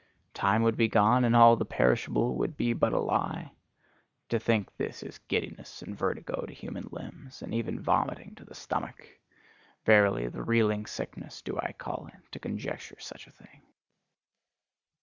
Time 0.33 0.63
would 0.63 0.75
be 0.77 0.87
gone, 0.87 1.23
and 1.23 1.35
all 1.35 1.55
the 1.55 1.63
perishable 1.63 2.33
would 2.33 2.57
be 2.57 2.73
but 2.73 2.91
a 2.91 2.97
lie? 2.99 3.51
To 4.29 4.39
think 4.39 4.75
this 4.77 5.03
is 5.03 5.19
giddiness 5.27 5.83
and 5.83 5.95
vertigo 5.95 6.43
to 6.47 6.53
human 6.55 6.87
limbs, 6.91 7.43
and 7.43 7.53
even 7.53 7.79
vomiting 7.79 8.33
to 8.37 8.43
the 8.43 8.55
stomach: 8.55 9.19
verily, 9.85 10.27
the 10.27 10.41
reeling 10.41 10.87
sickness 10.87 11.43
do 11.43 11.55
I 11.59 11.73
call 11.73 12.07
it, 12.11 12.31
to 12.31 12.39
conjecture 12.39 12.99
such 12.99 13.27
a 13.27 13.31
thing. 13.31 13.61